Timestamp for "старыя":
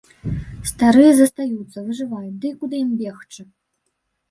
0.69-1.11